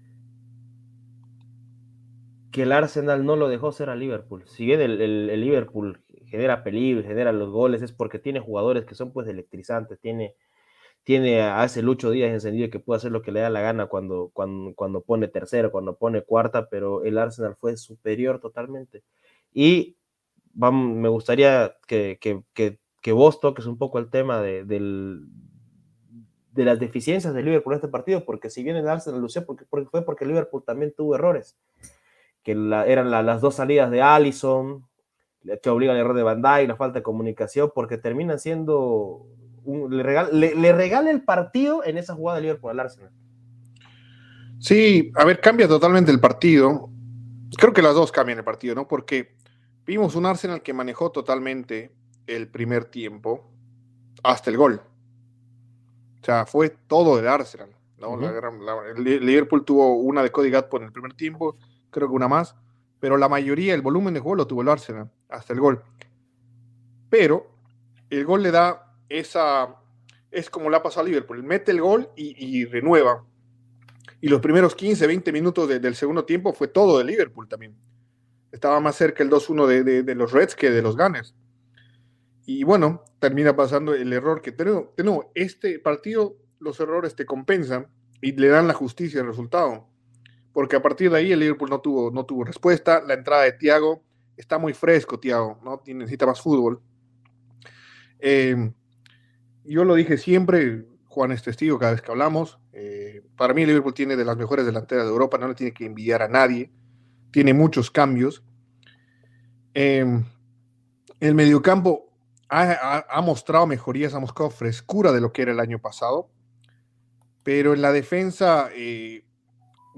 [2.50, 4.44] que el Arsenal no lo dejó ser a Liverpool.
[4.46, 8.94] Si bien el, el, Liverpool genera peligro, genera los goles, es porque tiene jugadores que
[8.94, 10.34] son pues electrizantes, tiene,
[11.04, 14.30] tiene a Lucho Díaz encendido que puede hacer lo que le da la gana cuando,
[14.32, 19.04] cuando, cuando pone tercero, cuando pone cuarta, pero el Arsenal fue superior totalmente.
[19.52, 19.96] Y
[20.54, 25.26] me gustaría que, que, que, vos toques un poco el tema de, del,
[26.52, 29.66] de las deficiencias de Liverpool en este partido, porque si bien el Arsenal lució, porque,
[29.68, 31.58] porque fue porque Liverpool también tuvo errores,
[32.42, 34.86] que eran la, las dos salidas de Allison,
[35.62, 39.26] que obligan al error de Dijk, la falta de comunicación, porque terminan siendo,
[39.90, 43.12] le, regala, le, le regala el partido en esa jugada de Liverpool al Arsenal.
[44.58, 46.88] Sí, a ver, cambia totalmente el partido.
[47.58, 48.88] Creo que las dos cambian el partido, ¿no?
[48.88, 49.34] Porque
[49.86, 51.92] Vimos un Arsenal que manejó totalmente
[52.26, 53.50] el primer tiempo
[54.22, 54.80] hasta el gol.
[56.20, 57.70] O sea, fue todo del Arsenal.
[57.98, 58.10] ¿no?
[58.10, 58.64] Uh -huh.
[58.64, 61.56] la, la, el Liverpool tuvo una de Cody Gatpo en el primer tiempo,
[61.90, 62.56] creo que una más,
[63.00, 65.82] pero la mayoría, el volumen de juego lo tuvo el Arsenal hasta el gol.
[67.10, 67.50] Pero
[68.10, 69.76] el gol le da esa,
[70.30, 73.24] es como le ha pasado a Liverpool, mete el gol y, y renueva.
[74.20, 77.76] Y los primeros 15, 20 minutos de, del segundo tiempo fue todo de Liverpool también
[78.54, 81.34] estaba más cerca el 2-1 de, de, de, los Reds que de los Gunners.
[82.46, 85.26] Y bueno, termina pasando el error que tenemos.
[85.34, 87.88] Este partido, los errores te compensan
[88.20, 89.88] y le dan la justicia al resultado.
[90.52, 93.02] Porque a partir de ahí el Liverpool no tuvo, no tuvo respuesta.
[93.06, 94.02] La entrada de Thiago
[94.36, 95.82] está muy fresco, Thiago, ¿no?
[95.86, 96.80] necesita más fútbol.
[98.18, 98.72] Eh,
[99.64, 102.58] yo lo dije siempre, Juan es testigo cada vez que hablamos.
[102.72, 105.72] Eh, para mí el Liverpool tiene de las mejores delanteras de Europa, no le tiene
[105.72, 106.70] que envidiar a nadie
[107.34, 108.44] tiene muchos cambios.
[109.74, 110.06] Eh,
[111.18, 112.13] el mediocampo
[112.54, 116.30] ha, mostrado mejorías, ha mostrado frescura de lo que era el año pasado,
[117.42, 119.24] pero en la defensa, eh,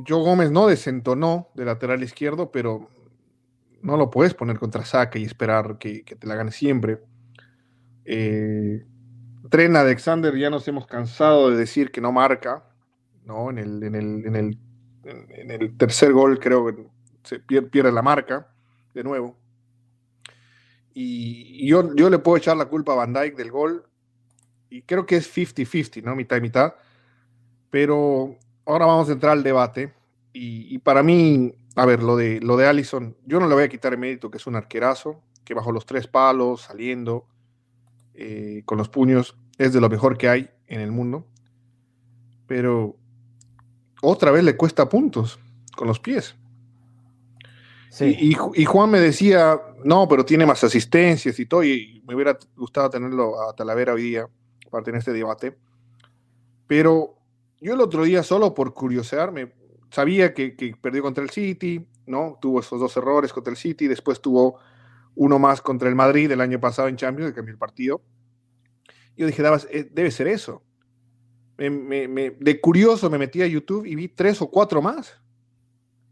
[0.07, 2.89] Joe Gómez no desentonó de lateral izquierdo, pero
[3.83, 7.01] no lo puedes poner contra saque y esperar que, te la gane siempre.
[8.05, 8.85] Eh,
[9.51, 12.65] Tren Alexander ya nos hemos cansado de decir que no marca,
[13.25, 13.51] ¿no?
[13.51, 14.59] En el, en el, en el,
[15.05, 16.87] en el tercer gol creo que
[17.23, 18.49] se pierde la marca
[18.95, 19.37] de nuevo.
[20.99, 23.85] Y, yo, yo, le puedo echar la culpa a Van Dyke del gol.
[24.71, 26.17] Y creo que es 50-50, ¿no?
[26.17, 26.75] Mitad y mitad.
[27.69, 29.93] Pero ahora vamos a entrar al debate.
[30.33, 33.65] Y, y, para mí, a ver, lo de, lo de Allison, yo no le voy
[33.65, 37.27] a quitar el mérito que es un arquerazo, que bajo los tres palos, saliendo,
[38.15, 41.27] eh, con los puños, es de lo mejor que hay en el mundo.
[42.47, 42.97] Pero
[44.01, 45.39] otra vez le cuesta puntos
[45.77, 46.37] con los pies.
[47.91, 48.17] Sí.
[48.55, 52.91] Y, Juan me decía, no, pero tiene más asistencias y todo, y me hubiera gustado
[52.91, 54.29] tenerlo a Talavera hoy día
[54.71, 55.57] para tener este debate.
[56.67, 57.17] Pero
[57.61, 59.55] yo el otro día, solo por curiosearme,
[59.91, 62.39] sabía que, que, perdió contra el City, ¿no?
[62.41, 64.59] Tuvo esos dos errores contra el City, después tuvo
[65.15, 68.03] uno más contra el Madrid el año pasado en Champions, que cambió el partido.
[69.17, 70.63] Yo dije, eh, debe ser eso.
[71.57, 75.19] De curioso me metí a YouTube y vi tres o cuatro más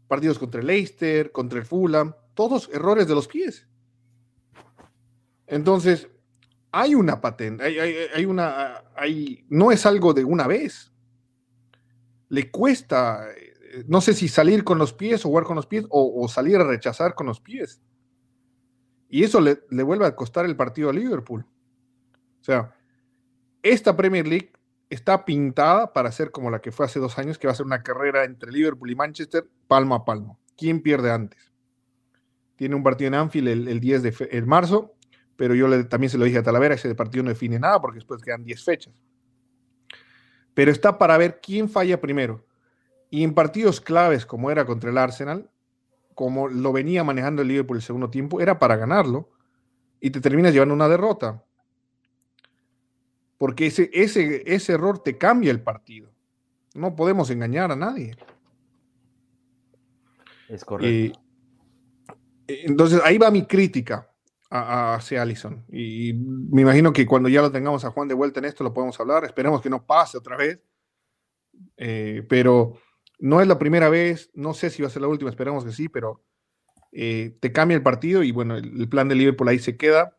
[0.07, 3.67] partidos contra el Leicester, contra el Fulham, todos errores de los pies.
[5.47, 6.09] Entonces,
[6.71, 10.91] hay una patente, hay, una, hay, no es algo de una vez.
[12.29, 15.85] Le cuesta, eh, no sé si salir con los pies o jugar con los pies
[15.89, 17.81] o, o salir a rechazar con los pies.
[19.09, 21.45] Y eso le, le, vuelve a costar el partido a Liverpool.
[22.41, 22.75] O sea,
[23.63, 24.51] esta Premier League
[24.89, 27.65] está pintada para ser como la que fue hace dos años, que va a ser
[27.65, 30.39] una carrera entre Liverpool y Manchester, palmo a palmo.
[30.57, 31.51] ¿Quién pierde antes?
[32.55, 34.95] Tiene un partido en Anfield el, el 10 de el marzo,
[35.35, 37.97] pero yo le, también se lo dije a Talavera, ese partido no define nada porque
[37.97, 38.93] después quedan 10 fechas.
[40.53, 42.45] Pero está para ver quién falla primero.
[43.09, 45.49] Y en partidos claves como era contra el Arsenal,
[46.13, 49.29] como lo venía manejando el Liverpool el segundo tiempo, era para ganarlo
[49.99, 51.43] y te terminas llevando una derrota
[53.37, 56.11] porque ese, ese, ese error te cambia el partido.
[56.73, 58.15] No podemos engañar a nadie.
[60.49, 61.19] Es correcto.
[62.47, 64.09] Eh, entonces ahí va mi crítica
[64.49, 65.65] hacia Allison.
[65.69, 68.73] Y, me imagino que cuando ya lo tengamos a Juan de vuelta en esto lo
[68.73, 69.25] podemos hablar.
[69.25, 70.61] Esperemos que no pase otra vez.
[71.77, 72.77] Eh, pero
[73.19, 75.71] no es la primera vez, no sé si va a ser la última, esperamos que
[75.71, 76.21] sí, pero
[76.91, 80.17] eh, te cambia el partido y bueno, el, plan de Liverpool ahí se queda.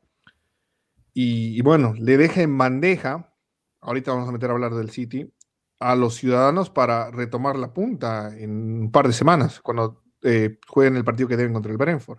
[1.19, 3.35] Y, bueno, le deja en bandeja,
[3.81, 5.33] ahorita vamos a meter a hablar del City,
[5.81, 10.97] a los ciudadanos para retomar la punta en un par de semanas, cuando eh, jueguen
[10.97, 12.19] el partido que deben contra el Brentford.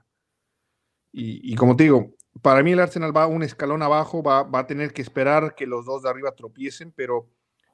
[1.20, 4.68] Y, como te digo, para mí el Arsenal va un escalón abajo, va, va, a
[4.68, 7.28] tener que esperar que los dos de arriba tropiecen, pero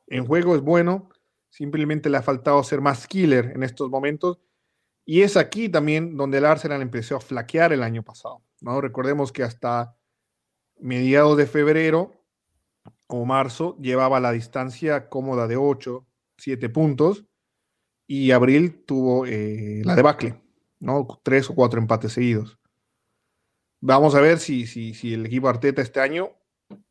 [0.07, 1.09] en juego es bueno,
[1.49, 4.39] simplemente le ha faltado ser más killer en estos momentos.
[5.05, 8.41] Y es aquí también donde el Arsenal empezó a flaquear el año pasado.
[8.61, 8.79] ¿no?
[8.79, 9.97] Recordemos que hasta
[10.79, 12.13] mediados de febrero
[13.07, 16.05] o marzo llevaba la distancia cómoda de 8,
[16.37, 17.25] 7 puntos
[18.07, 20.41] y abril tuvo eh, la debacle,
[20.79, 21.07] ¿no?
[21.23, 22.59] Tres o cuatro empates seguidos.
[23.81, 26.31] Vamos a ver si, si, si el equipo Arteta este año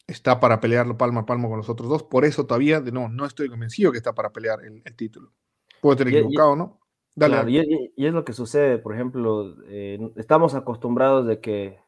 [0.06, 2.02] está para pelearlo palmo a palmo con los otros dos.
[2.02, 5.32] Por eso todavía no, no estoy convencido que está para pelear el, título.
[5.80, 6.80] Puedo tener equivocado, ¿no?
[7.14, 7.50] Dale.
[7.96, 11.78] y, es lo que sucede, por ejemplo, eh, estamos acostumbrados de que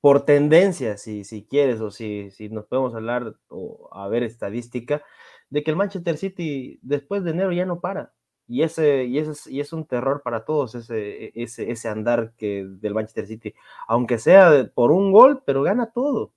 [0.00, 5.02] por tendencia, si, si quieres, o si, si nos podemos hablar o a ver estadística,
[5.48, 8.12] de que el Manchester City después de enero ya no para.
[8.48, 12.64] Y ese, y ese y es un terror para todos, ese, ese, ese andar que,
[12.66, 13.54] del Manchester City.
[13.88, 16.32] Aunque sea por un gol, pero gana todo.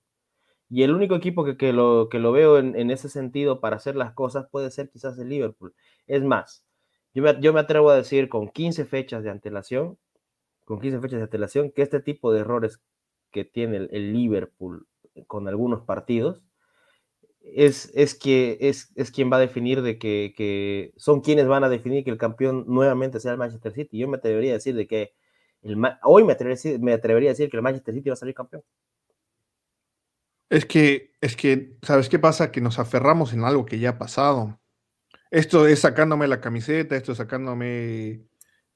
[0.70, 3.76] Y el único equipo que, que, lo, que lo veo en, en, ese sentido para
[3.76, 5.74] hacer las cosas puede ser quizás el Liverpool.
[6.06, 6.64] Es más,
[7.14, 9.98] yo me, yo me atrevo a decir con 15 fechas de antelación,
[10.64, 12.80] con 15 fechas de antelación, que este tipo de errores
[13.32, 14.86] que tiene el Liverpool
[15.26, 16.42] con algunos partidos
[17.42, 21.64] es, es, que, es, es quien va a definir de que, que, son quienes van
[21.64, 23.98] a definir que el campeón nuevamente sea el Manchester City.
[23.98, 25.14] Yo me atrevería a decir de que
[25.62, 28.34] el, hoy me atrevería, me atrevería a decir que el Manchester City va a salir
[28.34, 28.62] campeón.
[30.48, 32.50] Es que, es que, ¿sabes qué pasa?
[32.50, 34.60] Que nos aferramos en algo que ya ha pasado.
[35.30, 38.26] Esto es sacándome la camiseta, esto es sacándome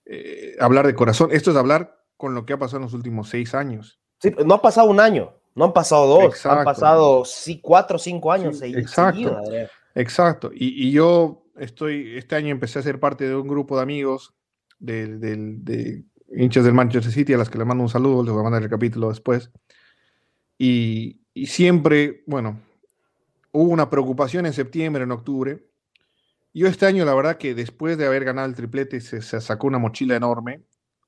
[0.05, 3.29] eh, hablar de corazón, esto es hablar con lo que ha pasado en los últimos
[3.29, 4.01] seis años.
[4.21, 5.35] Sí, no ha pasado un año.
[5.55, 8.61] No han pasado dos, han pasado sí, cuatro o cinco años.
[8.63, 9.41] exacto,
[9.95, 10.51] exacto.
[10.53, 14.35] Y, yo estoy, este año empecé a ser parte de un grupo de amigos
[14.81, 18.45] de, hinchas del Manchester City, a las que le mando un saludo, les voy a
[18.45, 19.51] mandar el capítulo después.
[20.59, 22.61] Y, siempre, bueno,
[23.53, 25.69] hubo una preocupación en septiembre, en octubre.
[26.53, 29.69] Yo este año, la verdad que después de haber ganado el triplete, se, se sacó
[29.69, 30.63] una mochila enorme.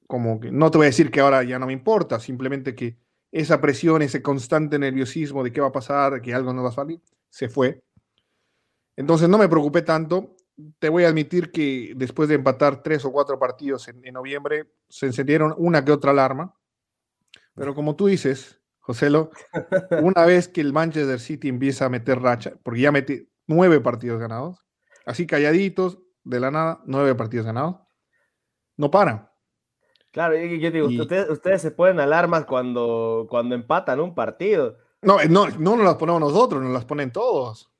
[0.06, 2.96] Como que, no te voy a decir que ahora ya no me importa, simplemente que
[3.36, 6.72] esa presión, ese constante nerviosismo de qué va a pasar, que algo no va a
[6.72, 7.82] salir, se fue.
[8.96, 10.36] Entonces no me preocupé tanto.
[10.78, 15.04] Te voy a admitir que después de empatar tres o cuatro partidos en, noviembre, se
[15.04, 16.54] encendieron una que otra alarma.
[17.54, 19.30] Pero como tú dices, Joselo,
[20.02, 24.18] una vez que el Manchester City empieza a meter racha, porque ya mete nueve partidos
[24.18, 24.64] ganados,
[25.04, 27.76] así calladitos, de la nada, nueve partidos ganados,
[28.78, 29.35] no para.
[30.16, 34.78] Claro, yo digo, ustedes, se ponen alarmas cuando, cuando empatan un partido.
[35.02, 37.70] No, eh, no, no nos las ponemos nosotros, nos las ponen todos.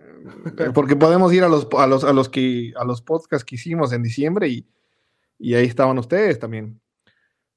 [0.00, 3.56] Eh, porque podemos ir a los, a los, a los, que, a los podcasts que
[3.56, 6.80] hicimos en diciembre y, ahí estaban ustedes también.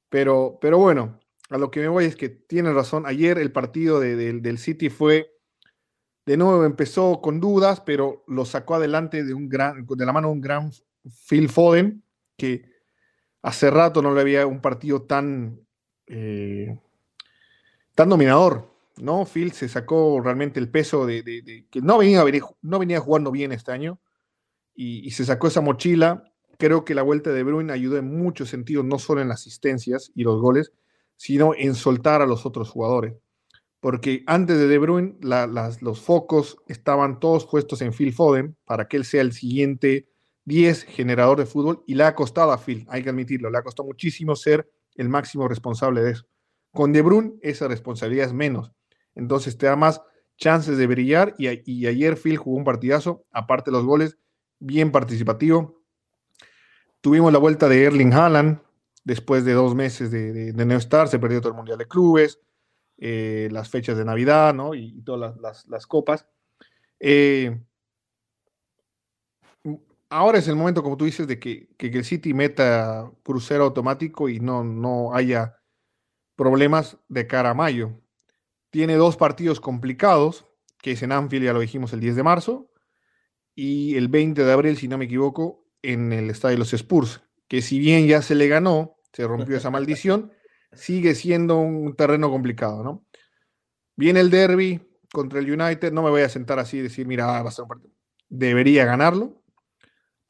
[0.10, 1.18] Pero, pero bueno,
[1.50, 3.06] a lo que me voy es que tienen razón.
[3.06, 5.32] Ayer el partido del City fue,
[6.26, 10.28] de nuevo empezó con dudas, pero lo sacó adelante de, un gran, de la mano
[10.28, 10.70] de un gran
[11.30, 12.04] Phil Foden,
[12.36, 12.71] que
[13.42, 15.60] Hace rato no le había un partido tan,
[16.08, 16.78] eh,
[17.96, 19.26] tan dominador, ¿no?
[19.26, 22.24] Phil se sacó realmente el peso de, que no venía,
[22.62, 24.00] no venía jugando bien este año
[24.76, 26.24] y, se sacó esa mochila.
[26.58, 30.12] Creo que la vuelta de Bruin ayudó en muchos sentidos, no solo en las asistencias
[30.14, 30.72] y los goles,
[31.16, 33.16] sino en soltar a los otros jugadores.
[33.80, 35.16] Porque antes de De Bruyne,
[35.82, 40.11] los focos estaban todos puestos en Phil Foden para que él sea el siguiente
[40.46, 43.64] 10 generador de fútbol y le ha costado a Phil, hay que admitirlo, le ha
[43.64, 46.26] costado muchísimo ser el máximo responsable de eso.
[46.72, 48.72] Con De Bruyne esa responsabilidad es menos,
[49.16, 50.02] entonces te da más
[50.38, 54.18] chances de brillar y, ayer Phil jugó un partidazo, aparte de los goles,
[54.60, 55.82] bien participativo.
[57.02, 58.60] Tuvimos la vuelta de Erling Haaland
[59.04, 62.40] después de dos meses de, de, no estar, se perdió todo el Mundial de Clubes,
[62.98, 64.76] eh, las fechas de Navidad ¿no?
[64.76, 65.36] y, todas
[65.68, 66.28] las, copas.
[67.00, 67.60] Eh,
[70.12, 74.40] ahora es el momento, como tú dices, de que, el City meta crucero automático y
[74.40, 75.58] no, no haya
[76.36, 78.00] problemas de cara a mayo.
[78.70, 80.46] Tiene dos partidos complicados,
[80.82, 82.70] que es en Anfield, ya lo dijimos, el 10 de marzo,
[83.56, 87.22] y el 20 de abril, si no me equivoco, en el estadio de los Spurs,
[87.48, 90.32] que si bien ya se le ganó, se rompió esa maldición,
[90.74, 93.06] sigue siendo un terreno complicado, ¿no?
[93.96, 94.82] Viene el derby
[95.12, 97.64] contra el United, no me voy a sentar así y decir, mira, va a ser
[97.64, 97.94] un partido.
[98.30, 99.41] Debería ganarlo.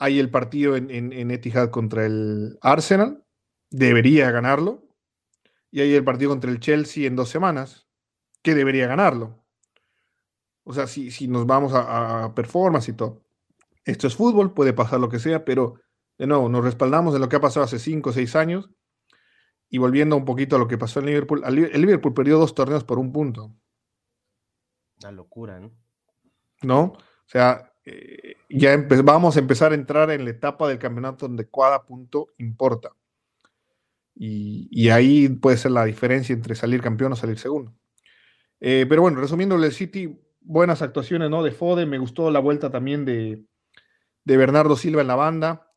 [0.02, 3.24] Hay el partido en, en Etihad contra el Arsenal,
[3.70, 4.84] debería ganarlo.
[5.70, 7.88] Y hay el partido contra el Chelsea en dos semanas,
[8.42, 9.46] que debería ganarlo.
[10.64, 13.24] O sea, si, si nos vamos a, performance y todo.
[13.86, 15.76] Esto es fútbol, puede pasar lo que sea, pero
[16.18, 18.70] de nuevo, nos respaldamos en lo que ha pasado hace cinco o seis años.
[19.70, 22.84] Y volviendo un poquito a lo que pasó en Liverpool, el Liverpool perdió dos torneos
[22.84, 23.56] por un punto.
[25.02, 25.72] Una locura, ¿no?
[26.62, 26.82] ¿No?
[26.84, 31.50] O sea, eh, ya vamos a empezar a entrar en la etapa del campeonato donde
[31.50, 32.92] cada punto importa.
[34.16, 37.74] Y, ahí puede ser la diferencia entre salir campeón o salir segundo.
[38.60, 41.42] Eh, pero bueno, resumiendo el City, buenas actuaciones, ¿no?
[41.42, 43.44] De Foden, me gustó la vuelta también de,
[44.26, 45.72] Bernardo Silva en la banda.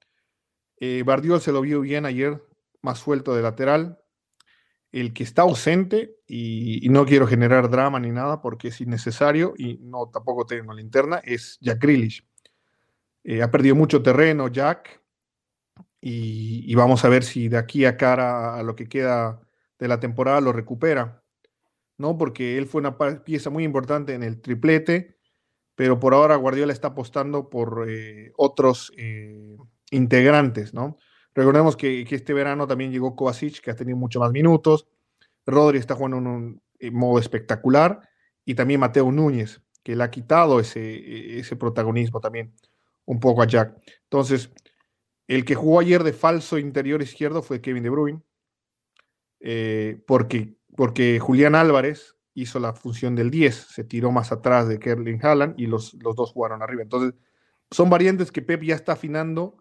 [0.78, 2.44] Eh, Bardiol se lo vio bien ayer,
[2.82, 3.98] más suelto de lateral.
[4.94, 9.78] El que está ausente, y, no quiero generar drama ni nada porque es innecesario y
[9.78, 12.24] no tampoco tengo linterna, es Jack Grealish.
[13.24, 15.02] Eh, ha perdido mucho terreno Jack
[16.00, 19.40] y, vamos a ver si de aquí a cara a lo que queda
[19.80, 21.24] de la temporada lo recupera.
[21.98, 22.16] ¿no?
[22.16, 25.18] Porque él fue una pieza muy importante en el triplete,
[25.74, 29.56] pero por ahora Guardiola está apostando por eh, otros eh,
[29.90, 30.98] integrantes, ¿no?
[31.34, 34.86] Recordemos que, este verano también llegó Kovacic, que ha tenido mucho más minutos.
[35.46, 36.62] Rodri está jugando en un,
[36.92, 38.00] modo espectacular.
[38.44, 42.54] Y también Mateo Núñez, que le ha quitado ese, ese protagonismo también
[43.06, 43.76] un poco a Jack.
[44.04, 44.50] Entonces,
[45.26, 48.22] el que jugó ayer de falso interior izquierdo fue Kevin De Bruyne,
[49.40, 54.78] eh, porque porque Julián Álvarez hizo la función del 10, se tiró más atrás de
[54.78, 56.82] Kerling Haaland y los, los dos jugaron arriba.
[56.82, 57.14] Entonces,
[57.70, 59.56] son variantes que Pep ya está afinando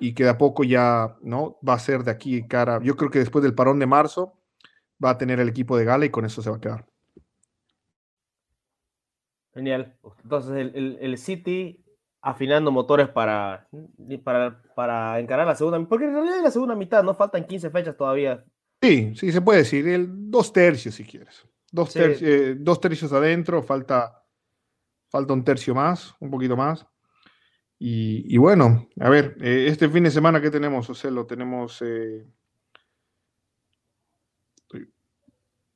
[0.00, 2.80] y que de a poco ya no va a ser de aquí cara.
[2.82, 4.34] Yo creo que después del parón de marzo
[5.02, 6.86] va a tener el equipo de gala y con eso se va a quedar.
[9.54, 9.96] Genial.
[10.22, 11.84] Entonces, el, City
[12.22, 13.68] afinando motores para,
[14.24, 17.96] para, para encarar la segunda, porque en realidad la segunda mitad no faltan 15 fechas
[17.96, 18.44] todavía
[18.82, 19.86] Sí, sí, se puede decir.
[19.86, 21.46] El, dos tercios, si quieres.
[21.70, 24.24] Dos, tercios, eh, dos tercios adentro, falta,
[25.08, 26.86] falta un tercio más, un poquito más.
[27.82, 31.10] Y, bueno, a ver, eh, este fin de semana, ¿qué tenemos, José?
[31.10, 31.80] Lo tenemos.
[31.80, 32.26] Eh,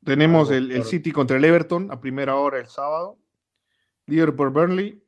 [0.04, 3.16] tenemos el, el, City contra el Everton a primera hora el sábado.
[4.06, 5.02] Liverpool Burnley.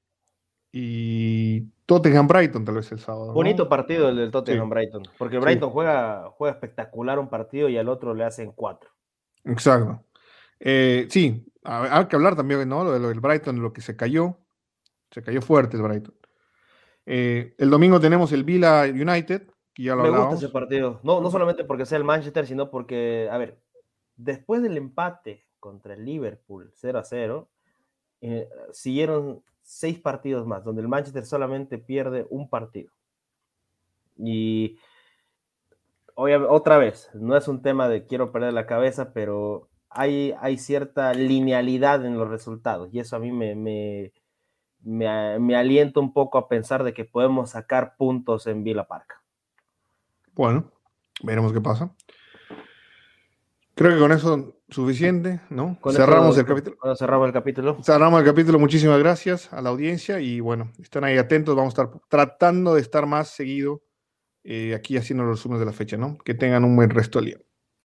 [0.72, 3.32] Y Tottenham Brighton, tal vez el sábado.
[3.32, 7.88] Bonito partido el del Tottenham Brighton, porque Brighton juega, juega espectacular un partido y al
[7.88, 8.90] otro le hacen cuatro.
[9.44, 10.03] Exacto.
[10.59, 12.84] Eh, sí, hay que hablar también ¿no?
[12.84, 14.38] lo, del Brighton, lo que se cayó.
[15.11, 16.14] Se cayó fuerte el Brighton.
[17.07, 21.00] Eh, el domingo tenemos el Villa United, que ya lo Me gusta ese partido.
[21.04, 23.61] No, no solamente porque sea el Manchester, sino porque, a ver,
[24.16, 27.48] después del empate contra el Liverpool 0 a 0,
[28.20, 32.92] eh, siguieron seis partidos más, donde el Manchester solamente pierde un partido.
[34.16, 34.78] Y
[36.16, 41.12] otra vez, no es un tema de quiero perder la cabeza, pero hay, hay cierta
[41.12, 44.12] linealidad en los resultados y eso a mí me, me,
[44.87, 49.20] me, alienta un poco a pensar de que podemos sacar puntos en Villa Park.
[50.32, 50.70] Bueno,
[51.22, 51.95] veremos qué pasa.
[53.74, 55.78] Creo que con eso suficiente, ¿no?
[55.91, 56.97] cerramos el capítulo.
[56.97, 57.82] cerramos el capítulo.
[57.82, 58.59] Cerramos el capítulo.
[58.59, 61.55] Muchísimas gracias a la audiencia y bueno, están ahí atentos.
[61.55, 63.82] Vamos a estar tratando de estar más seguido
[64.45, 66.16] eh, aquí haciendo los resúmenes de la fecha, ¿no?
[66.18, 67.39] Que tengan un buen resto del día.